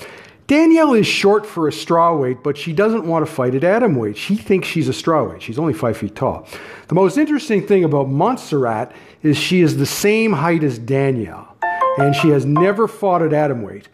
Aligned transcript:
Danielle 0.46 0.94
is 0.94 1.06
short 1.06 1.46
for 1.46 1.68
a 1.68 1.70
strawweight, 1.70 2.42
but 2.42 2.58
she 2.58 2.72
doesn't 2.72 3.06
want 3.06 3.26
to 3.26 3.32
fight 3.32 3.54
at 3.54 3.62
atomweight. 3.62 4.16
She 4.16 4.36
thinks 4.36 4.68
she's 4.68 4.88
a 4.88 4.92
strawweight. 4.92 5.40
She's 5.40 5.58
only 5.58 5.72
five 5.72 5.96
feet 5.96 6.16
tall. 6.16 6.46
The 6.88 6.94
most 6.94 7.16
interesting 7.16 7.66
thing 7.66 7.84
about 7.84 8.08
Montserrat 8.08 8.92
is 9.22 9.38
she 9.38 9.60
is 9.60 9.76
the 9.76 9.86
same 9.86 10.32
height 10.32 10.64
as 10.64 10.78
Danielle, 10.78 11.56
and 11.98 12.14
she 12.14 12.30
has 12.30 12.44
never 12.44 12.88
fought 12.88 13.22
at 13.22 13.30
atomweight. 13.30 13.84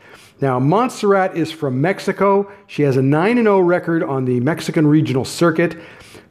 Now, 0.40 0.58
Montserrat 0.58 1.36
is 1.36 1.50
from 1.50 1.80
Mexico. 1.80 2.50
She 2.66 2.82
has 2.82 2.96
a 2.96 3.02
9 3.02 3.36
0 3.36 3.60
record 3.60 4.02
on 4.02 4.24
the 4.24 4.40
Mexican 4.40 4.86
regional 4.86 5.24
circuit. 5.24 5.76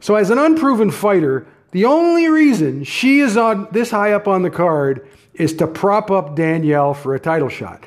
So, 0.00 0.14
as 0.14 0.30
an 0.30 0.38
unproven 0.38 0.90
fighter, 0.90 1.46
the 1.70 1.84
only 1.84 2.28
reason 2.28 2.84
she 2.84 3.20
is 3.20 3.36
on 3.36 3.68
this 3.72 3.90
high 3.90 4.12
up 4.12 4.26
on 4.26 4.42
the 4.42 4.50
card 4.50 5.06
is 5.34 5.54
to 5.54 5.66
prop 5.66 6.10
up 6.10 6.34
Danielle 6.34 6.94
for 6.94 7.14
a 7.14 7.20
title 7.20 7.48
shot. 7.48 7.84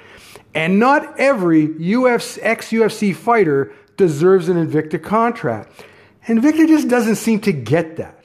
And 0.53 0.79
not 0.79 1.19
every 1.19 1.67
UFC, 1.67 2.39
ex-UFC 2.41 3.15
fighter 3.15 3.73
deserves 3.97 4.49
an 4.49 4.57
Invicta 4.57 5.01
contract. 5.01 5.85
Invicta 6.27 6.67
just 6.67 6.87
doesn't 6.87 7.15
seem 7.15 7.39
to 7.41 7.51
get 7.51 7.97
that. 7.97 8.17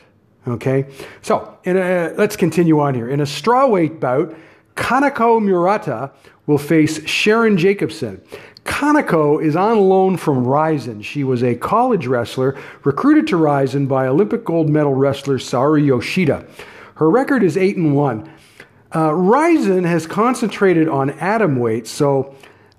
Okay, 0.49 0.87
so 1.23 1.59
a, 1.67 2.15
let's 2.17 2.37
continue 2.37 2.79
on 2.81 2.95
here. 2.95 3.09
In 3.09 3.21
a 3.21 3.25
strawweight 3.25 3.99
bout, 3.99 4.37
Kanako 4.77 5.43
Murata 5.43 6.13
will 6.47 6.59
face 6.59 7.05
Sharon 7.09 7.59
Jacobson. 7.59 8.23
Kanako 8.65 9.43
is 9.43 9.57
on 9.57 9.81
loan 9.81 10.17
from 10.17 10.47
Rizin. 10.47 11.03
She 11.03 11.25
was 11.25 11.43
a 11.43 11.55
college 11.57 12.07
wrestler 12.07 12.57
recruited 12.85 13.27
to 13.29 13.37
Rizin 13.37 13.87
by 13.87 14.07
Olympic 14.07 14.45
gold 14.45 14.69
medal 14.69 14.95
wrestler 14.95 15.39
Saori 15.39 15.87
Yoshida. 15.87 16.47
Her 16.97 17.11
record 17.11 17.43
is 17.43 17.57
8 17.57 17.77
and 17.77 17.95
1. 17.95 18.33
Uh, 18.95 19.13
Rizin 19.15 19.85
has 19.85 20.07
concentrated 20.07 20.89
on 20.89 21.11
atom 21.11 21.59
weight, 21.59 21.87
so 21.87 22.35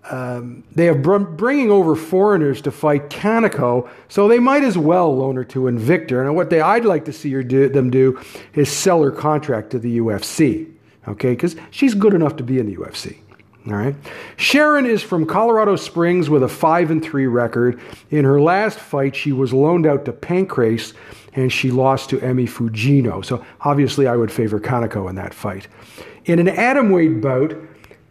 um, 0.09 0.63
they 0.73 0.87
are 0.87 0.95
br- 0.95 1.17
bringing 1.17 1.69
over 1.69 1.95
foreigners 1.95 2.61
to 2.61 2.71
fight 2.71 3.09
Kanako, 3.09 3.89
so 4.07 4.27
they 4.27 4.39
might 4.39 4.63
as 4.63 4.77
well 4.77 5.15
loan 5.15 5.35
her 5.35 5.43
to 5.45 5.61
Invicta. 5.61 6.21
And 6.21 6.35
what 6.35 6.49
they, 6.49 6.61
I'd 6.61 6.85
like 6.85 7.05
to 7.05 7.13
see 7.13 7.41
do, 7.43 7.69
them 7.69 7.89
do 7.89 8.19
is 8.53 8.71
sell 8.71 9.03
her 9.03 9.11
contract 9.11 9.71
to 9.71 9.79
the 9.79 9.99
UFC, 9.99 10.71
okay? 11.07 11.31
Because 11.31 11.55
she's 11.71 11.93
good 11.93 12.13
enough 12.13 12.37
to 12.37 12.43
be 12.43 12.59
in 12.59 12.67
the 12.67 12.75
UFC. 12.75 13.17
All 13.67 13.73
right. 13.73 13.95
Sharon 14.37 14.85
is 14.85 15.03
from 15.03 15.25
Colorado 15.25 15.75
Springs 15.75 16.29
with 16.29 16.41
a 16.41 16.47
5 16.47 16.89
and 16.91 17.03
3 17.03 17.27
record. 17.27 17.81
In 18.09 18.23
her 18.23 18.39
last 18.39 18.79
fight, 18.79 19.13
she 19.13 19.33
was 19.33 19.51
loaned 19.51 19.85
out 19.85 20.05
to 20.05 20.13
Pancrase 20.13 20.93
and 21.33 21.51
she 21.51 21.69
lost 21.69 22.09
to 22.11 22.17
Emi 22.19 22.47
Fujino. 22.47 23.25
So 23.25 23.45
obviously, 23.61 24.07
I 24.07 24.15
would 24.15 24.31
favor 24.31 24.59
Kanako 24.59 25.09
in 25.09 25.15
that 25.15 25.33
fight. 25.33 25.67
In 26.25 26.39
an 26.39 26.47
atomweight 26.47 27.21
bout, 27.21 27.55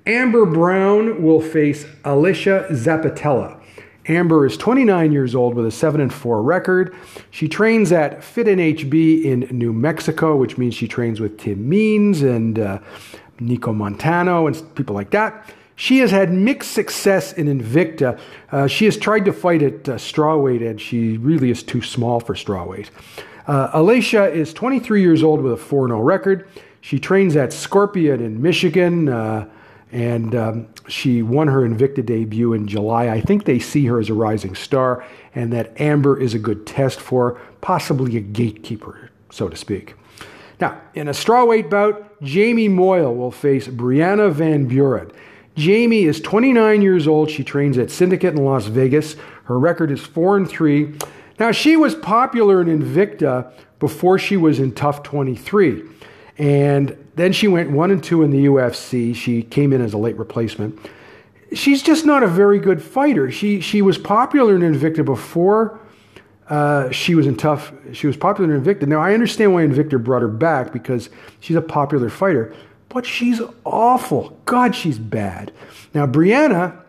Amber 0.06 0.44
Brown 0.44 1.22
will 1.22 1.40
face 1.40 1.84
Alesha 2.04 2.68
Zappitella. 2.70 3.60
Amber 4.08 4.46
is 4.46 4.56
29 4.56 5.10
years 5.10 5.34
old 5.34 5.54
with 5.54 5.66
a 5.66 5.70
7 5.70 6.00
and 6.00 6.12
4 6.12 6.42
record. 6.42 6.94
She 7.30 7.48
trains 7.48 7.90
at 7.90 8.22
FIT 8.22 8.46
NHB 8.46 9.24
in 9.24 9.40
New 9.50 9.72
Mexico, 9.72 10.36
which 10.36 10.58
means 10.58 10.74
she 10.74 10.86
trains 10.86 11.18
with 11.18 11.38
Tim 11.38 11.68
Means 11.68 12.22
and 12.22 12.58
uh, 12.58 12.78
Nicco 13.38 13.74
Montaño 13.74 14.46
and 14.46 14.74
people 14.74 14.94
like 14.94 15.10
that. 15.10 15.52
She 15.76 15.98
has 15.98 16.10
had 16.10 16.32
mixed 16.32 16.72
success 16.72 17.34
in 17.34 17.46
Invicta. 17.46 18.18
Uh, 18.50 18.66
she 18.66 18.86
has 18.86 18.96
tried 18.96 19.26
to 19.26 19.32
fight 19.32 19.62
at 19.62 19.88
uh, 19.88 19.94
strawweight, 19.96 20.66
and 20.66 20.80
she 20.80 21.18
really 21.18 21.50
is 21.50 21.62
too 21.62 21.82
small 21.82 22.18
for 22.18 22.34
strawweight. 22.34 22.88
Uh, 23.46 23.78
Alesha 23.78 24.32
is 24.32 24.54
23 24.54 25.02
years 25.02 25.22
old 25.22 25.42
with 25.42 25.52
a 25.52 25.56
4 25.56 25.88
0 25.88 26.00
record. 26.00 26.48
She 26.80 26.98
trains 26.98 27.36
at 27.36 27.52
Scorpion 27.52 28.22
in 28.22 28.40
Michigan, 28.40 29.08
uh, 29.08 29.48
and 29.92 30.34
um, 30.34 30.68
she 30.88 31.22
won 31.22 31.48
her 31.48 31.60
Invicta 31.60 32.04
debut 32.04 32.54
in 32.54 32.66
July. 32.66 33.08
I 33.08 33.20
think 33.20 33.44
they 33.44 33.58
see 33.58 33.84
her 33.86 34.00
as 34.00 34.08
a 34.08 34.14
rising 34.14 34.54
star, 34.54 35.04
and 35.34 35.52
that 35.52 35.78
Amber 35.80 36.18
is 36.18 36.32
a 36.32 36.38
good 36.38 36.66
test 36.66 37.00
for 37.00 37.40
possibly 37.60 38.16
a 38.16 38.20
gatekeeper, 38.20 39.10
so 39.30 39.48
to 39.48 39.56
speak. 39.56 39.94
Now, 40.60 40.80
in 40.94 41.08
a 41.08 41.12
strawweight 41.12 41.68
bout, 41.68 42.22
Jamie 42.22 42.68
Moyle 42.68 43.14
will 43.14 43.30
face 43.30 43.68
Brianna 43.68 44.32
Van 44.32 44.66
Buren. 44.66 45.10
Jamie 45.54 46.04
is 46.04 46.20
29 46.20 46.82
years 46.82 47.06
old. 47.06 47.30
She 47.30 47.44
trains 47.44 47.78
at 47.78 47.90
Syndicate 47.90 48.34
in 48.34 48.44
Las 48.44 48.66
Vegas. 48.66 49.16
Her 49.44 49.58
record 49.58 49.90
is 49.90 50.00
4 50.00 50.38
and 50.38 50.48
3. 50.48 50.94
Now, 51.38 51.52
she 51.52 51.76
was 51.76 51.94
popular 51.94 52.60
in 52.60 52.68
Invicta 52.68 53.52
before 53.78 54.18
she 54.18 54.36
was 54.36 54.58
in 54.58 54.72
TUF 54.72 55.02
23. 55.02 55.82
And 56.38 56.96
then 57.16 57.32
she 57.32 57.48
went 57.48 57.70
1 57.70 57.90
and 57.90 58.02
2 58.02 58.22
in 58.22 58.30
the 58.30 58.46
UFC. 58.46 59.14
She 59.14 59.42
came 59.42 59.72
in 59.72 59.80
as 59.80 59.92
a 59.92 59.98
late 59.98 60.16
replacement. 60.16 60.78
She's 61.52 61.82
just 61.82 62.04
not 62.04 62.22
a 62.22 62.26
very 62.26 62.58
good 62.58 62.82
fighter. 62.82 63.30
She, 63.30 63.60
she 63.60 63.80
was 63.80 63.98
popular 63.98 64.56
in 64.56 64.62
Invicta 64.62 65.04
before 65.04 65.78
uh, 66.48 66.90
she 66.90 67.14
was 67.14 67.26
in 67.26 67.36
TUF. 67.36 67.72
She 67.92 68.06
was 68.06 68.16
popular 68.16 68.54
in 68.54 68.62
Invicta. 68.62 68.86
Now, 68.86 69.00
I 69.00 69.14
understand 69.14 69.54
why 69.54 69.66
Invicta 69.66 70.02
brought 70.02 70.22
her 70.22 70.28
back 70.28 70.72
because 70.72 71.10
she's 71.40 71.56
a 71.56 71.62
popular 71.62 72.08
fighter 72.08 72.54
but 72.88 73.04
she's 73.04 73.42
awful. 73.64 74.38
God, 74.46 74.74
she's 74.74 74.98
bad. 74.98 75.52
Now, 75.92 76.06
Brianna 76.06 76.82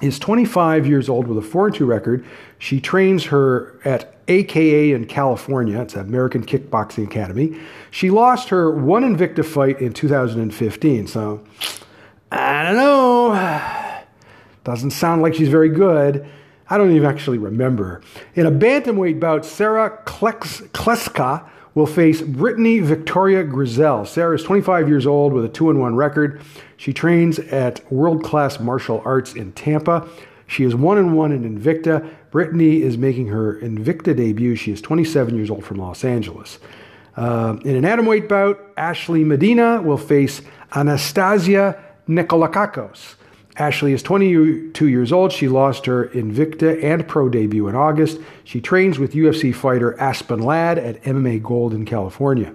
is 0.00 0.16
25 0.18 0.86
years 0.86 1.08
old 1.08 1.26
with 1.26 1.38
a 1.38 1.42
4 1.42 1.72
2 1.72 1.84
record. 1.84 2.24
She 2.58 2.80
trains 2.80 3.24
her 3.24 3.80
at 3.84 4.14
AKA 4.28 4.92
in 4.92 5.06
California. 5.06 5.80
It's 5.80 5.94
American 5.94 6.46
Kickboxing 6.46 7.04
Academy. 7.04 7.58
She 7.90 8.10
lost 8.10 8.50
her 8.50 8.70
one 8.70 9.02
Invicta 9.02 9.44
fight 9.44 9.80
in 9.80 9.92
2015. 9.92 11.08
So, 11.08 11.44
I 12.30 12.62
don't 12.62 12.76
know. 12.76 14.02
Doesn't 14.64 14.92
sound 14.92 15.20
like 15.20 15.34
she's 15.34 15.48
very 15.48 15.70
good. 15.70 16.28
I 16.70 16.78
don't 16.78 16.92
even 16.92 17.08
actually 17.08 17.38
remember. 17.38 18.00
In 18.36 18.46
a 18.46 18.50
bantamweight 18.50 19.18
bout, 19.18 19.44
Sarah 19.44 19.98
Kleczka 20.06 21.48
will 21.74 21.86
face 21.86 22.22
Brittany 22.22 22.78
Victoria 22.78 23.42
Grizel. 23.42 24.04
Sarah 24.04 24.36
is 24.36 24.44
25 24.44 24.88
years 24.88 25.06
old 25.06 25.32
with 25.32 25.44
a 25.44 25.48
2 25.48 25.76
1 25.76 25.96
record. 25.96 26.40
She 26.76 26.92
trains 26.92 27.38
at 27.38 27.92
World 27.92 28.24
Class 28.24 28.60
Martial 28.60 29.02
Arts 29.04 29.34
in 29.34 29.52
Tampa. 29.52 30.08
She 30.46 30.64
is 30.64 30.74
1 30.74 31.12
1 31.12 31.32
in 31.32 31.58
Invicta. 31.58 32.08
Brittany 32.30 32.82
is 32.82 32.96
making 32.96 33.26
her 33.28 33.60
Invicta 33.60 34.16
debut. 34.16 34.54
She 34.54 34.72
is 34.72 34.80
27 34.80 35.36
years 35.36 35.50
old 35.50 35.64
from 35.64 35.78
Los 35.78 36.04
Angeles. 36.04 36.58
Uh, 37.16 37.56
in 37.64 37.76
an 37.76 37.82
atomweight 37.82 38.28
bout, 38.28 38.58
Ashley 38.76 39.24
Medina 39.24 39.82
will 39.82 39.98
face 39.98 40.42
Anastasia 40.74 41.82
Nikolakakos. 42.08 43.16
Ashley 43.60 43.92
is 43.92 44.02
22 44.02 44.88
years 44.88 45.12
old. 45.12 45.32
She 45.32 45.46
lost 45.46 45.84
her 45.84 46.06
Invicta 46.08 46.82
and 46.82 47.06
pro 47.06 47.28
debut 47.28 47.68
in 47.68 47.74
August. 47.74 48.18
She 48.42 48.58
trains 48.58 48.98
with 48.98 49.12
UFC 49.12 49.54
fighter 49.54 50.00
Aspen 50.00 50.40
Ladd 50.40 50.78
at 50.78 51.02
MMA 51.02 51.42
Gold 51.42 51.74
in 51.74 51.84
California. 51.84 52.54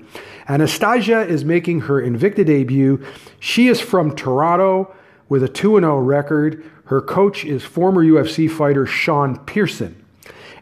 Anastasia 0.50 1.22
is 1.22 1.46
making 1.46 1.82
her 1.82 2.02
Invicta 2.02 2.44
debut. 2.44 3.06
She 3.40 3.68
is 3.68 3.80
from 3.80 4.16
Toronto 4.16 4.96
with 5.30 5.44
a 5.44 5.48
2 5.48 5.80
0 5.80 6.00
record. 6.00 6.66
Her 6.86 7.02
coach 7.02 7.46
is 7.46 7.64
former 7.64 8.04
UFC 8.04 8.50
fighter 8.50 8.88
Sean 8.88 9.38
Pierson. 9.46 10.04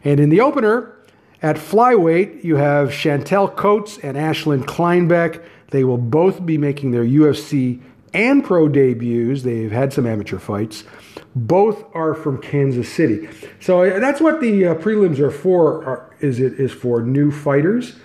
And 0.04 0.20
in 0.20 0.28
the 0.28 0.42
opener, 0.42 0.94
at 1.40 1.56
flyweight, 1.56 2.44
you 2.44 2.56
have 2.56 2.90
Chantel 2.90 3.56
Coates 3.56 3.96
and 3.96 4.18
Ashlyn 4.18 4.64
Kleinbeck. 4.64 5.42
They 5.70 5.84
will 5.84 5.98
both 5.98 6.44
be 6.44 6.58
making 6.58 6.90
their 6.90 7.04
UFC 7.04 7.80
and 8.14 8.42
pro 8.42 8.68
debuts. 8.68 9.42
They've 9.42 9.70
had 9.70 9.92
some 9.92 10.06
amateur 10.06 10.38
fights. 10.38 10.84
Both 11.34 11.84
are 11.94 12.14
from 12.14 12.40
Kansas 12.40 12.90
City. 12.90 13.28
So 13.60 13.98
that's 14.00 14.20
what 14.20 14.40
the 14.40 14.66
uh, 14.66 14.74
prelims 14.76 15.18
are 15.18 15.30
for. 15.30 15.84
Are, 15.84 16.16
is 16.20 16.40
it 16.40 16.54
is 16.54 16.72
for 16.72 17.02
new 17.02 17.30
fighters? 17.30 17.96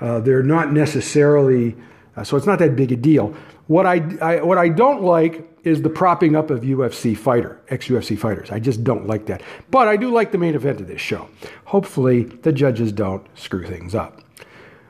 Uh, 0.00 0.20
they're 0.20 0.42
not 0.42 0.72
necessarily 0.72 1.76
uh, 2.18 2.24
so 2.24 2.36
it's 2.36 2.46
not 2.46 2.58
that 2.58 2.74
big 2.74 2.90
a 2.90 2.96
deal. 2.96 3.34
What 3.68 3.86
I, 3.86 4.02
I 4.20 4.42
what 4.42 4.58
I 4.58 4.68
don't 4.68 5.02
like 5.02 5.48
is 5.62 5.82
the 5.82 5.88
propping 5.88 6.34
up 6.34 6.50
of 6.50 6.62
UFC 6.62 7.16
fighter, 7.16 7.60
ex 7.68 7.86
UFC 7.86 8.18
fighters. 8.18 8.50
I 8.50 8.58
just 8.58 8.82
don't 8.82 9.06
like 9.06 9.26
that. 9.26 9.42
But 9.70 9.86
I 9.86 9.96
do 9.96 10.10
like 10.10 10.32
the 10.32 10.38
main 10.38 10.54
event 10.54 10.80
of 10.80 10.88
this 10.88 11.00
show. 11.00 11.28
Hopefully, 11.66 12.24
the 12.24 12.52
judges 12.52 12.90
don't 12.92 13.24
screw 13.38 13.64
things 13.64 13.94
up. 13.94 14.22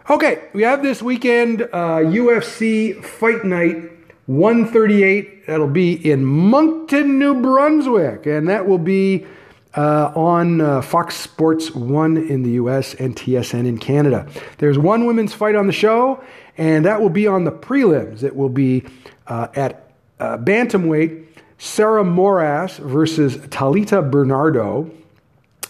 Okay, 0.08 0.48
we 0.54 0.62
have 0.62 0.82
this 0.82 1.02
weekend 1.02 1.62
uh, 1.62 2.00
UFC 2.00 3.04
Fight 3.04 3.44
Night 3.44 3.97
138. 4.28 5.46
That'll 5.46 5.66
be 5.66 5.94
in 5.94 6.22
Moncton, 6.22 7.18
New 7.18 7.40
Brunswick, 7.40 8.26
and 8.26 8.46
that 8.50 8.68
will 8.68 8.76
be 8.76 9.26
uh, 9.74 10.12
on 10.14 10.60
uh, 10.60 10.82
Fox 10.82 11.16
Sports 11.16 11.74
1 11.74 12.18
in 12.18 12.42
the 12.42 12.50
US 12.50 12.92
and 12.92 13.16
TSN 13.16 13.66
in 13.66 13.78
Canada. 13.78 14.28
There's 14.58 14.78
one 14.78 15.06
women's 15.06 15.32
fight 15.32 15.54
on 15.54 15.66
the 15.66 15.72
show, 15.72 16.22
and 16.58 16.84
that 16.84 17.00
will 17.00 17.08
be 17.08 17.26
on 17.26 17.44
the 17.44 17.52
prelims. 17.52 18.22
It 18.22 18.36
will 18.36 18.50
be 18.50 18.84
uh, 19.28 19.48
at 19.54 19.90
uh, 20.20 20.36
Bantamweight 20.36 21.24
Sarah 21.56 22.04
Moras 22.04 22.76
versus 22.76 23.38
Talita 23.38 24.10
Bernardo. 24.10 24.90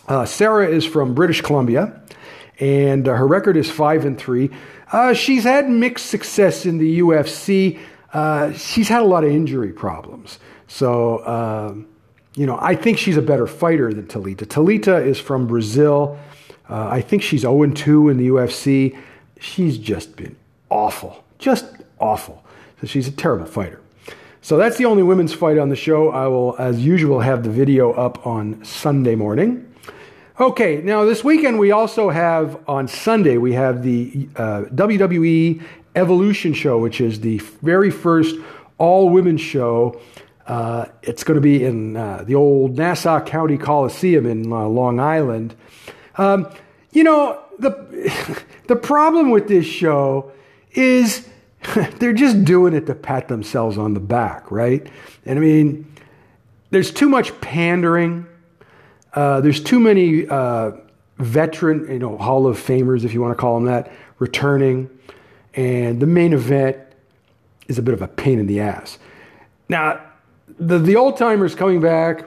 Uh, 0.08 0.24
Sarah 0.24 0.66
is 0.66 0.84
from 0.84 1.14
British 1.14 1.42
Columbia, 1.42 2.02
and 2.58 3.06
uh, 3.06 3.14
her 3.14 3.26
record 3.26 3.56
is 3.56 3.70
5 3.70 4.04
and 4.04 4.18
3. 4.18 4.50
she's 5.14 5.44
had 5.44 5.70
mixed 5.70 6.06
success 6.06 6.66
in 6.66 6.78
the 6.78 6.98
UFC. 6.98 7.78
Uh, 8.12 8.52
she's 8.52 8.88
had 8.88 9.02
a 9.02 9.06
lot 9.06 9.24
of 9.24 9.30
injury 9.30 9.72
problems. 9.72 10.38
So, 10.66 11.26
um, 11.26 11.88
you 12.34 12.46
know, 12.46 12.58
I 12.60 12.74
think 12.74 12.98
she's 12.98 13.16
a 13.16 13.22
better 13.22 13.46
fighter 13.46 13.92
than 13.92 14.06
Talita. 14.06 14.46
Talita 14.46 15.04
is 15.04 15.18
from 15.18 15.46
Brazil. 15.46 16.18
Uh, 16.68 16.88
I 16.88 17.00
think 17.00 17.22
she's 17.22 17.42
0 17.42 17.70
2 17.70 18.08
in 18.08 18.16
the 18.16 18.28
UFC. 18.28 18.96
She's 19.40 19.78
just 19.78 20.16
been 20.16 20.36
awful, 20.70 21.24
just 21.38 21.66
awful. 21.98 22.44
So 22.80 22.86
she's 22.86 23.08
a 23.08 23.12
terrible 23.12 23.46
fighter. 23.46 23.80
So 24.40 24.56
that's 24.56 24.76
the 24.76 24.84
only 24.84 25.02
women's 25.02 25.32
fight 25.32 25.58
on 25.58 25.68
the 25.68 25.76
show. 25.76 26.10
I 26.10 26.26
will, 26.26 26.54
as 26.58 26.84
usual, 26.84 27.20
have 27.20 27.42
the 27.42 27.50
video 27.50 27.92
up 27.92 28.26
on 28.26 28.64
Sunday 28.64 29.14
morning. 29.14 29.64
Okay, 30.40 30.80
now 30.82 31.04
this 31.04 31.24
weekend 31.24 31.58
we 31.58 31.72
also 31.72 32.10
have 32.10 32.62
on 32.68 32.86
Sunday 32.86 33.38
we 33.38 33.54
have 33.54 33.82
the 33.82 34.28
uh, 34.36 34.62
WWE 34.72 35.60
Evolution 35.94 36.52
Show, 36.54 36.78
which 36.78 37.00
is 37.00 37.20
the 37.20 37.38
very 37.62 37.90
first 37.90 38.36
all 38.78 39.10
women 39.10 39.36
show. 39.36 40.00
Uh, 40.46 40.86
it's 41.02 41.24
going 41.24 41.34
to 41.34 41.42
be 41.42 41.64
in 41.64 41.96
uh, 41.96 42.24
the 42.24 42.34
old 42.34 42.76
Nassau 42.76 43.20
County 43.20 43.58
Coliseum 43.58 44.24
in 44.24 44.50
uh, 44.50 44.66
Long 44.66 44.98
Island. 44.98 45.54
Um, 46.16 46.48
you 46.92 47.04
know, 47.04 47.42
the, 47.58 48.42
the 48.66 48.76
problem 48.76 49.30
with 49.30 49.48
this 49.48 49.66
show 49.66 50.32
is 50.72 51.28
they're 51.98 52.12
just 52.12 52.44
doing 52.44 52.72
it 52.72 52.86
to 52.86 52.94
pat 52.94 53.28
themselves 53.28 53.76
on 53.76 53.94
the 53.94 54.00
back, 54.00 54.50
right? 54.50 54.86
And 55.26 55.38
I 55.38 55.42
mean, 55.42 55.92
there's 56.70 56.90
too 56.90 57.08
much 57.08 57.38
pandering. 57.40 58.26
Uh, 59.12 59.40
there's 59.40 59.62
too 59.62 59.80
many 59.80 60.26
uh, 60.28 60.72
veteran, 61.18 61.90
you 61.90 61.98
know, 61.98 62.16
Hall 62.16 62.46
of 62.46 62.56
Famers, 62.56 63.04
if 63.04 63.12
you 63.12 63.20
want 63.20 63.36
to 63.36 63.40
call 63.40 63.56
them 63.56 63.66
that, 63.66 63.92
returning 64.18 64.88
and 65.58 65.98
the 65.98 66.06
main 66.06 66.32
event 66.32 66.76
is 67.66 67.78
a 67.78 67.82
bit 67.82 67.92
of 67.92 68.00
a 68.00 68.06
pain 68.06 68.38
in 68.38 68.46
the 68.46 68.60
ass. 68.60 68.96
Now, 69.68 70.00
the 70.56 70.78
the 70.78 70.94
old 70.94 71.16
timers 71.16 71.56
coming 71.56 71.80
back, 71.80 72.24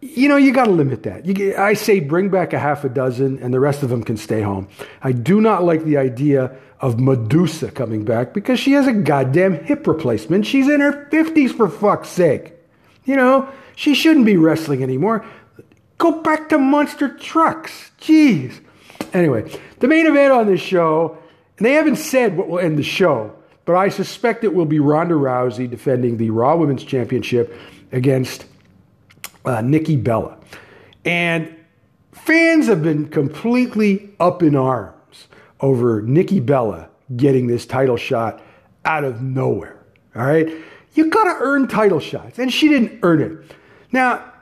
you 0.00 0.26
know, 0.26 0.38
you 0.38 0.52
got 0.54 0.64
to 0.64 0.70
limit 0.70 1.02
that. 1.02 1.26
You, 1.26 1.54
I 1.54 1.74
say 1.74 2.00
bring 2.00 2.30
back 2.30 2.54
a 2.54 2.58
half 2.58 2.82
a 2.82 2.88
dozen, 2.88 3.38
and 3.40 3.52
the 3.52 3.60
rest 3.60 3.82
of 3.82 3.90
them 3.90 4.02
can 4.02 4.16
stay 4.16 4.40
home. 4.40 4.68
I 5.02 5.12
do 5.12 5.42
not 5.42 5.64
like 5.64 5.84
the 5.84 5.98
idea 5.98 6.56
of 6.80 6.98
Medusa 6.98 7.70
coming 7.70 8.06
back 8.06 8.32
because 8.32 8.58
she 8.58 8.72
has 8.72 8.86
a 8.86 8.92
goddamn 8.94 9.62
hip 9.64 9.86
replacement. 9.86 10.46
She's 10.46 10.66
in 10.66 10.80
her 10.80 11.08
fifties 11.10 11.52
for 11.52 11.68
fuck's 11.68 12.08
sake. 12.08 12.54
You 13.04 13.16
know, 13.16 13.50
she 13.74 13.94
shouldn't 13.94 14.24
be 14.24 14.38
wrestling 14.38 14.82
anymore. 14.82 15.26
Go 15.98 16.22
back 16.22 16.48
to 16.48 16.58
monster 16.58 17.08
trucks. 17.18 17.90
Jeez. 18.00 18.60
Anyway, 19.12 19.50
the 19.80 19.88
main 19.88 20.06
event 20.06 20.32
on 20.32 20.46
this 20.46 20.60
show 20.60 21.18
and 21.58 21.66
they 21.66 21.72
haven't 21.72 21.96
said 21.96 22.36
what 22.36 22.48
will 22.48 22.58
end 22.58 22.78
the 22.78 22.82
show, 22.82 23.34
but 23.64 23.74
I 23.74 23.88
suspect 23.88 24.44
it 24.44 24.54
will 24.54 24.66
be 24.66 24.78
Ronda 24.78 25.14
Rousey 25.14 25.68
defending 25.68 26.16
the 26.16 26.30
Raw 26.30 26.56
Women's 26.56 26.84
Championship 26.84 27.58
against 27.92 28.46
uh, 29.44 29.60
Nikki 29.60 29.96
Bella. 29.96 30.38
And 31.04 31.56
fans 32.12 32.66
have 32.66 32.82
been 32.82 33.08
completely 33.08 34.10
up 34.20 34.42
in 34.42 34.56
arms 34.56 35.28
over 35.60 36.02
Nikki 36.02 36.40
Bella 36.40 36.88
getting 37.16 37.46
this 37.46 37.64
title 37.66 37.96
shot 37.96 38.42
out 38.84 39.04
of 39.04 39.22
nowhere. 39.22 39.78
All 40.14 40.24
right? 40.24 40.48
You 40.94 41.10
got 41.10 41.24
to 41.24 41.36
earn 41.40 41.68
title 41.68 42.00
shots, 42.00 42.38
and 42.38 42.52
she 42.52 42.68
didn't 42.68 43.00
earn 43.02 43.20
it. 43.20 43.56
Now, 43.92 44.32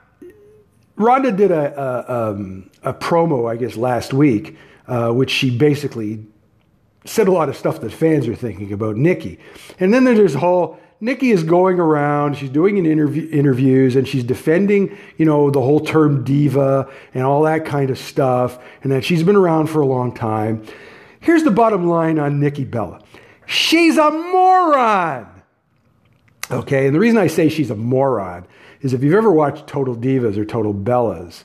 Ronda 0.97 1.33
did 1.33 1.51
a, 1.51 1.81
a, 1.81 2.31
um, 2.31 2.71
a 2.83 2.95
promo, 2.95 3.51
I 3.51 3.57
guess, 3.57 3.77
last 3.77 4.13
week, 4.15 4.57
uh, 4.87 5.11
which 5.11 5.31
she 5.31 5.57
basically 5.57 6.25
said 7.05 7.29
a 7.29 7.33
lot 7.33 7.49
of 7.49 7.57
stuff 7.57 7.81
that 7.81 7.93
fans 7.93 8.27
are 8.27 8.35
thinking 8.35 8.73
about 8.73 8.97
Nikki. 8.97 9.39
And 9.79 9.93
then 9.93 10.05
there's 10.05 10.19
this 10.19 10.35
whole 10.35 10.79
Nikki 11.01 11.33
is 11.33 11.43
going 11.43 11.79
around, 11.79 12.37
she's 12.37 12.51
doing 12.51 12.79
an 12.79 12.87
interview, 12.87 13.29
interviews 13.31 13.95
and 13.95 14.09
she's 14.09 14.25
defending, 14.25 14.97
you 15.19 15.27
know, 15.27 15.51
the 15.51 15.61
whole 15.61 15.81
term 15.81 16.25
diva 16.25 16.91
and 17.13 17.25
all 17.25 17.43
that 17.43 17.67
kind 17.67 17.91
of 17.91 17.99
stuff, 17.99 18.59
and 18.83 18.91
that 18.91 19.05
she's 19.05 19.23
been 19.23 19.37
around 19.37 19.67
for 19.67 19.83
a 19.83 19.87
long 19.87 20.15
time. 20.15 20.65
Here's 21.21 21.43
the 21.43 21.51
bottom 21.51 21.89
line 21.89 22.19
on 22.19 22.41
Nikki 22.41 22.65
Bella. 22.65 23.03
She's 23.47 23.99
a 23.99 24.11
moron. 24.11 25.43
Okay, 26.51 26.87
and 26.87 26.95
the 26.95 27.01
reason 27.01 27.19
I 27.19 27.27
say 27.27 27.49
she's 27.49 27.71
a 27.71 27.77
moron 27.77 28.47
is 28.81 28.93
if 28.93 29.03
you've 29.03 29.15
ever 29.15 29.31
watched 29.31 29.67
Total 29.67 29.97
Divas 29.97 30.37
or 30.37 30.45
Total 30.45 30.73
Bellas, 30.73 31.45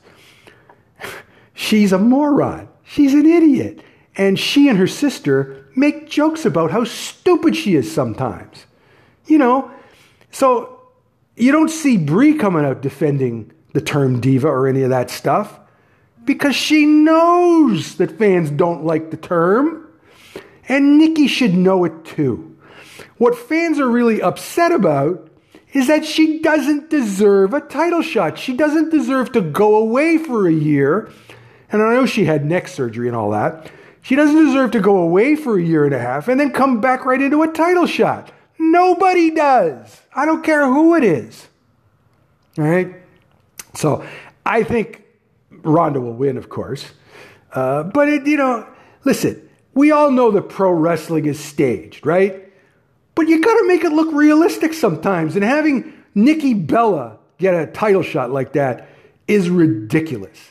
she's 1.54 1.92
a 1.92 1.98
moron. 1.98 2.68
She's 2.84 3.14
an 3.14 3.26
idiot. 3.26 3.82
And 4.16 4.38
she 4.38 4.68
and 4.68 4.78
her 4.78 4.86
sister 4.86 5.66
make 5.76 6.08
jokes 6.08 6.44
about 6.44 6.70
how 6.70 6.84
stupid 6.84 7.56
she 7.56 7.74
is 7.74 7.90
sometimes. 7.92 8.66
You 9.26 9.38
know, 9.38 9.70
so 10.30 10.80
you 11.36 11.52
don't 11.52 11.70
see 11.70 11.96
Brie 11.96 12.34
coming 12.34 12.64
out 12.64 12.82
defending 12.82 13.52
the 13.72 13.80
term 13.80 14.20
diva 14.20 14.48
or 14.48 14.66
any 14.66 14.82
of 14.82 14.90
that 14.90 15.10
stuff 15.10 15.60
because 16.24 16.54
she 16.54 16.84
knows 16.86 17.96
that 17.96 18.18
fans 18.18 18.50
don't 18.50 18.84
like 18.84 19.10
the 19.10 19.16
term. 19.16 19.86
And 20.68 20.98
Nikki 20.98 21.26
should 21.26 21.54
know 21.54 21.84
it 21.84 22.04
too. 22.04 22.56
What 23.16 23.36
fans 23.36 23.78
are 23.78 23.88
really 23.88 24.22
upset 24.22 24.72
about 24.72 25.28
is 25.72 25.86
that 25.86 26.04
she 26.04 26.40
doesn't 26.40 26.90
deserve 26.90 27.54
a 27.54 27.60
title 27.60 28.02
shot. 28.02 28.38
She 28.38 28.52
doesn't 28.52 28.90
deserve 28.90 29.32
to 29.32 29.40
go 29.40 29.76
away 29.76 30.18
for 30.18 30.46
a 30.46 30.52
year. 30.52 31.10
And 31.70 31.82
I 31.82 31.94
know 31.94 32.06
she 32.06 32.24
had 32.24 32.44
neck 32.44 32.68
surgery 32.68 33.06
and 33.08 33.16
all 33.16 33.30
that. 33.30 33.70
She 34.02 34.16
doesn't 34.16 34.46
deserve 34.46 34.70
to 34.72 34.80
go 34.80 34.98
away 34.98 35.36
for 35.36 35.58
a 35.58 35.62
year 35.62 35.84
and 35.84 35.94
a 35.94 35.98
half 35.98 36.28
and 36.28 36.40
then 36.40 36.52
come 36.52 36.80
back 36.80 37.04
right 37.04 37.20
into 37.20 37.42
a 37.42 37.48
title 37.48 37.86
shot. 37.86 38.32
Nobody 38.58 39.30
does. 39.30 40.00
I 40.14 40.24
don't 40.24 40.42
care 40.42 40.66
who 40.66 40.94
it 40.94 41.04
is. 41.04 41.48
All 42.58 42.64
right? 42.64 42.94
So 43.74 44.04
I 44.44 44.62
think 44.62 45.04
Ronda 45.50 46.00
will 46.00 46.14
win, 46.14 46.36
of 46.36 46.48
course. 46.48 46.86
Uh, 47.52 47.82
but, 47.84 48.08
it, 48.08 48.26
you 48.26 48.36
know, 48.36 48.66
listen, 49.04 49.48
we 49.74 49.90
all 49.90 50.10
know 50.10 50.30
that 50.30 50.42
pro 50.42 50.70
wrestling 50.70 51.26
is 51.26 51.38
staged, 51.38 52.06
right? 52.06 52.46
But 53.14 53.28
you 53.28 53.40
got 53.40 53.54
to 53.58 53.66
make 53.66 53.84
it 53.84 53.92
look 53.92 54.12
realistic 54.12 54.72
sometimes. 54.72 55.36
And 55.36 55.44
having 55.44 55.92
Nikki 56.14 56.54
Bella 56.54 57.18
get 57.38 57.54
a 57.54 57.66
title 57.66 58.02
shot 58.02 58.30
like 58.30 58.52
that 58.54 58.88
is 59.26 59.48
ridiculous. 59.48 60.50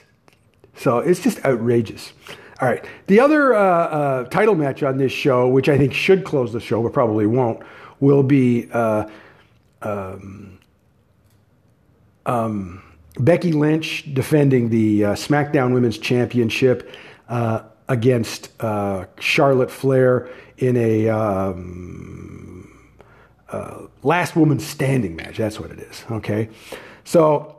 So 0.76 1.00
it's 1.00 1.20
just 1.20 1.44
outrageous. 1.46 2.14
All 2.62 2.68
right. 2.68 2.84
The 3.08 3.22
other 3.22 3.54
uh, 3.54 3.62
uh, 3.62 4.24
title 4.26 4.56
match 4.56 4.84
on 4.84 4.98
this 4.98 5.14
show, 5.14 5.48
which 5.48 5.70
I 5.70 5.78
think 5.78 5.94
should 5.94 6.26
close 6.26 6.52
the 6.52 6.60
show, 6.60 6.84
but 6.84 6.92
probably 6.92 7.26
won't, 7.26 7.64
will 8.02 8.24
be 8.24 8.70
uh, 8.74 9.08
um, 9.82 10.60
um, 12.26 12.84
Becky 13.18 13.54
Lynch 13.54 14.14
defending 14.14 14.70
the 14.70 15.06
uh, 15.06 15.14
SmackDown 15.14 15.74
Women's 15.74 15.98
Championship 15.98 16.94
uh, 17.30 17.62
against 17.88 18.52
uh, 18.62 19.06
Charlotte 19.20 19.72
Flair 19.72 20.30
in 20.58 20.76
a 20.76 21.08
um, 21.08 22.90
last 24.04 24.36
woman 24.36 24.60
standing 24.60 25.16
match. 25.16 25.38
That's 25.38 25.60
what 25.62 25.72
it 25.72 25.80
is. 25.80 26.04
Okay. 26.12 26.50
So, 27.06 27.56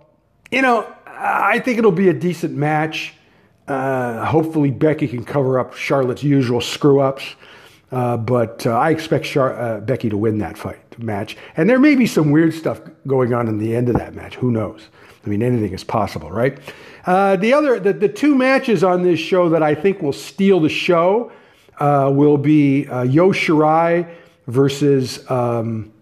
you 0.50 0.60
know, 0.60 0.86
I 1.06 1.58
think 1.58 1.78
it'll 1.78 1.90
be 1.90 2.10
a 2.10 2.14
decent 2.14 2.54
match. 2.54 3.14
Uh, 3.70 4.24
hopefully, 4.24 4.72
Becky 4.72 5.06
can 5.06 5.24
cover 5.24 5.60
up 5.60 5.74
Charlotte's 5.74 6.24
usual 6.24 6.60
screw 6.60 6.98
ups. 7.00 7.36
Uh, 7.92 8.16
but 8.16 8.66
uh, 8.66 8.70
I 8.76 8.90
expect 8.90 9.24
Char- 9.24 9.54
uh, 9.54 9.80
Becky 9.80 10.08
to 10.10 10.16
win 10.16 10.38
that 10.38 10.58
fight 10.58 10.98
match. 10.98 11.36
And 11.56 11.70
there 11.70 11.78
may 11.78 11.94
be 11.94 12.06
some 12.06 12.32
weird 12.32 12.52
stuff 12.52 12.80
going 13.06 13.32
on 13.32 13.46
in 13.46 13.58
the 13.58 13.76
end 13.76 13.88
of 13.88 13.96
that 13.96 14.14
match. 14.14 14.34
Who 14.36 14.50
knows? 14.50 14.88
I 15.24 15.28
mean, 15.28 15.42
anything 15.42 15.72
is 15.72 15.84
possible, 15.84 16.30
right? 16.30 16.58
Uh, 17.06 17.36
the 17.36 17.52
other, 17.52 17.78
the, 17.78 17.92
the 17.92 18.08
two 18.08 18.34
matches 18.34 18.82
on 18.82 19.02
this 19.04 19.20
show 19.20 19.48
that 19.50 19.62
I 19.62 19.76
think 19.76 20.02
will 20.02 20.12
steal 20.12 20.58
the 20.58 20.68
show 20.68 21.30
will 21.80 22.38
be 22.38 22.88
Io 22.88 23.32
Shirai 23.32 24.08
versus 24.46 25.28
um, 25.30 25.92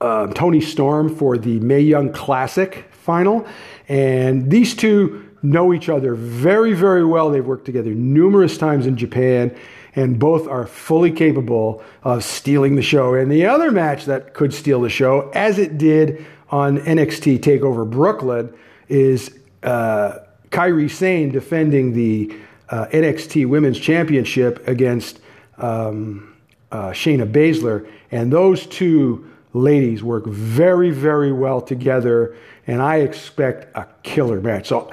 Toni 0.00 0.60
Storm 0.60 1.14
for 1.14 1.38
the 1.38 1.60
Mae 1.60 1.80
Young 1.80 2.12
Classic 2.12 2.84
final. 2.92 3.46
And 3.88 4.50
these 4.50 4.74
two 4.74 5.27
know 5.42 5.72
each 5.72 5.88
other 5.88 6.14
very, 6.14 6.72
very 6.72 7.04
well. 7.04 7.30
They've 7.30 7.44
worked 7.44 7.64
together 7.64 7.90
numerous 7.90 8.58
times 8.58 8.86
in 8.86 8.96
Japan, 8.96 9.56
and 9.94 10.18
both 10.18 10.46
are 10.46 10.66
fully 10.66 11.10
capable 11.10 11.82
of 12.02 12.24
stealing 12.24 12.76
the 12.76 12.82
show. 12.82 13.14
And 13.14 13.30
the 13.30 13.46
other 13.46 13.70
match 13.70 14.04
that 14.06 14.34
could 14.34 14.52
steal 14.52 14.80
the 14.80 14.90
show, 14.90 15.30
as 15.34 15.58
it 15.58 15.78
did 15.78 16.24
on 16.50 16.78
NXT 16.78 17.40
TakeOver 17.40 17.88
Brooklyn, 17.88 18.52
is 18.88 19.38
uh, 19.62 20.18
Kairi 20.50 20.90
Sane 20.90 21.30
defending 21.30 21.92
the 21.92 22.34
uh, 22.70 22.86
NXT 22.86 23.46
Women's 23.46 23.78
Championship 23.78 24.66
against 24.68 25.20
um, 25.58 26.36
uh, 26.70 26.90
Shayna 26.90 27.30
Baszler. 27.30 27.88
And 28.10 28.32
those 28.32 28.66
two 28.66 29.28
ladies 29.52 30.02
work 30.02 30.26
very, 30.26 30.90
very 30.90 31.32
well 31.32 31.60
together, 31.60 32.36
and 32.66 32.82
I 32.82 32.96
expect 32.96 33.76
a 33.76 33.86
killer 34.02 34.40
match. 34.40 34.68
So 34.68 34.90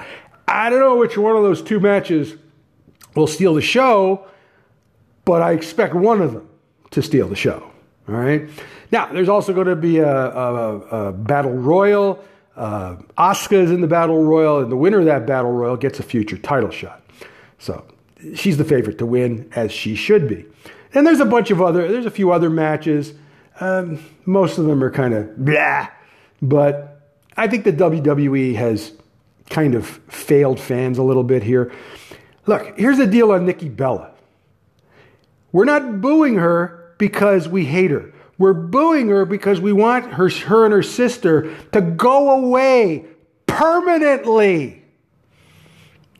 I 0.48 0.70
don't 0.70 0.80
know 0.80 0.96
which 0.96 1.18
one 1.18 1.36
of 1.36 1.42
those 1.42 1.62
two 1.62 1.80
matches 1.80 2.34
will 3.14 3.26
steal 3.26 3.54
the 3.54 3.62
show, 3.62 4.26
but 5.24 5.42
I 5.42 5.52
expect 5.52 5.94
one 5.94 6.20
of 6.20 6.32
them 6.32 6.48
to 6.92 7.02
steal 7.02 7.28
the 7.28 7.36
show. 7.36 7.70
All 8.08 8.14
right. 8.14 8.48
Now, 8.92 9.12
there's 9.12 9.28
also 9.28 9.52
going 9.52 9.66
to 9.66 9.76
be 9.76 9.98
a, 9.98 10.08
a, 10.08 10.78
a 10.78 11.12
battle 11.12 11.52
royal. 11.52 12.24
Uh, 12.56 12.96
is 13.18 13.70
in 13.70 13.82
the 13.82 13.86
battle 13.86 14.22
royal, 14.22 14.60
and 14.60 14.72
the 14.72 14.76
winner 14.76 15.00
of 15.00 15.04
that 15.04 15.26
battle 15.26 15.52
royal 15.52 15.76
gets 15.76 16.00
a 16.00 16.02
future 16.02 16.38
title 16.38 16.70
shot. 16.70 17.02
So 17.58 17.84
she's 18.34 18.56
the 18.56 18.64
favorite 18.64 18.96
to 18.98 19.06
win, 19.06 19.50
as 19.54 19.72
she 19.72 19.94
should 19.94 20.26
be. 20.26 20.46
And 20.94 21.06
there's 21.06 21.20
a 21.20 21.26
bunch 21.26 21.50
of 21.50 21.60
other, 21.60 21.86
there's 21.86 22.06
a 22.06 22.10
few 22.10 22.32
other 22.32 22.48
matches. 22.48 23.12
Um, 23.60 24.02
most 24.24 24.56
of 24.56 24.64
them 24.64 24.82
are 24.82 24.90
kind 24.90 25.12
of 25.12 25.36
blah, 25.36 25.88
but 26.40 27.02
I 27.36 27.48
think 27.48 27.64
the 27.64 27.72
WWE 27.72 28.54
has 28.54 28.92
kind 29.50 29.74
of 29.74 29.86
failed 29.86 30.60
fans 30.60 30.98
a 30.98 31.02
little 31.02 31.24
bit 31.24 31.42
here. 31.42 31.72
Look, 32.46 32.78
here's 32.78 32.98
the 32.98 33.06
deal 33.06 33.32
on 33.32 33.46
Nikki 33.46 33.68
Bella. 33.68 34.10
We're 35.52 35.64
not 35.64 36.00
booing 36.00 36.36
her 36.36 36.94
because 36.98 37.48
we 37.48 37.64
hate 37.64 37.90
her. 37.90 38.12
We're 38.38 38.52
booing 38.52 39.08
her 39.08 39.24
because 39.24 39.60
we 39.60 39.72
want 39.72 40.12
her, 40.12 40.28
her 40.28 40.64
and 40.64 40.72
her 40.72 40.82
sister 40.82 41.54
to 41.72 41.80
go 41.80 42.44
away 42.44 43.06
permanently. 43.46 44.82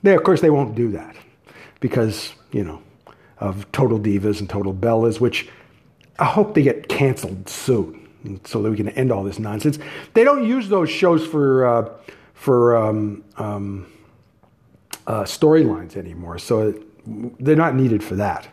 They, 0.03 0.15
of 0.15 0.23
course, 0.23 0.41
they 0.41 0.51
won't 0.51 0.75
do 0.75 0.93
that 0.93 1.17
because, 1.81 2.33
you 2.53 2.65
know, 2.65 2.83
of 3.39 3.71
Total 3.73 3.99
Divas 3.99 4.41
and 4.41 4.49
Total 4.49 4.73
Bellas, 4.73 5.21
which 5.21 5.49
I 6.19 6.25
hope 6.25 6.55
they 6.55 6.63
get 6.63 6.89
canceled 6.89 7.49
soon 7.49 8.09
so 8.45 8.63
that 8.63 8.71
we 8.71 8.77
can 8.77 8.89
end 8.91 9.13
all 9.13 9.23
this 9.23 9.39
nonsense. 9.39 9.79
They 10.15 10.25
don't 10.25 10.47
use 10.49 10.69
those 10.69 10.89
shows 10.89 11.27
for, 11.27 11.67
uh, 11.67 11.91
for 12.37 12.77
um, 12.77 13.25
um, 13.39 13.91
uh, 15.07 15.23
storylines 15.25 15.97
anymore, 15.97 16.39
so 16.39 16.75
they're 17.41 17.57
not 17.57 17.75
needed 17.75 18.05
for 18.05 18.17
that. 18.17 18.47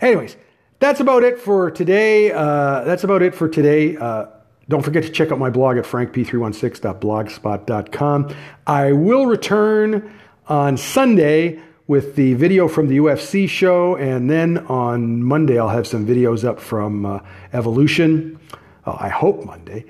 Anyways, 0.00 0.38
that's 0.80 1.00
about 1.00 1.22
it 1.22 1.38
for 1.38 1.70
today. 1.70 2.32
Uh, 2.32 2.84
that's 2.84 3.04
about 3.04 3.20
it 3.22 3.34
for 3.34 3.48
today. 3.48 3.96
Uh, 3.96 4.26
don't 4.68 4.82
forget 4.82 5.02
to 5.04 5.10
check 5.10 5.32
out 5.32 5.38
my 5.38 5.50
blog 5.50 5.76
at 5.76 5.84
frankp316.blogspot.com. 5.84 8.34
I 8.66 8.92
will 8.92 9.26
return 9.26 10.18
on 10.46 10.76
Sunday 10.76 11.60
with 11.86 12.16
the 12.16 12.34
video 12.34 12.68
from 12.68 12.88
the 12.88 12.98
UFC 12.98 13.48
show, 13.48 13.96
and 13.96 14.28
then 14.30 14.58
on 14.66 15.22
Monday 15.22 15.58
I'll 15.58 15.68
have 15.68 15.86
some 15.86 16.06
videos 16.06 16.44
up 16.44 16.60
from 16.60 17.06
uh, 17.06 17.20
Evolution. 17.52 18.38
Uh, 18.86 18.96
I 18.98 19.08
hope 19.08 19.44
Monday. 19.44 19.84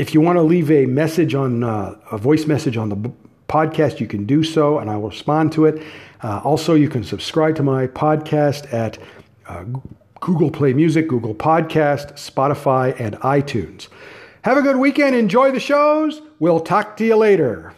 If 0.00 0.14
you 0.14 0.22
want 0.22 0.38
to 0.38 0.42
leave 0.42 0.70
a 0.70 0.86
message 0.86 1.34
on 1.34 1.62
uh, 1.62 1.94
a 2.10 2.16
voice 2.16 2.46
message 2.46 2.78
on 2.78 2.88
the 2.88 3.12
podcast, 3.50 4.00
you 4.00 4.06
can 4.06 4.24
do 4.24 4.42
so, 4.42 4.78
and 4.78 4.88
I 4.88 4.96
will 4.96 5.10
respond 5.10 5.52
to 5.52 5.66
it. 5.66 5.82
Uh, 6.22 6.40
also, 6.42 6.72
you 6.72 6.88
can 6.88 7.04
subscribe 7.04 7.54
to 7.56 7.62
my 7.62 7.86
podcast 7.86 8.72
at 8.72 8.96
uh, 9.46 9.64
Google 10.20 10.50
Play 10.50 10.72
Music, 10.72 11.06
Google 11.06 11.34
Podcast, 11.34 12.14
Spotify, 12.14 12.98
and 12.98 13.14
iTunes. 13.16 13.88
Have 14.44 14.56
a 14.56 14.62
good 14.62 14.76
weekend. 14.76 15.16
Enjoy 15.16 15.50
the 15.50 15.60
shows. 15.60 16.22
We'll 16.38 16.60
talk 16.60 16.96
to 16.96 17.04
you 17.04 17.16
later. 17.16 17.74